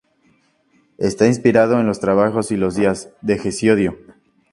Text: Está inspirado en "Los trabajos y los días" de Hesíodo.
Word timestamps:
Está 0.97 1.27
inspirado 1.27 1.79
en 1.79 1.85
"Los 1.85 1.99
trabajos 1.99 2.49
y 2.49 2.57
los 2.57 2.73
días" 2.73 3.11
de 3.21 3.33
Hesíodo. 3.35 3.93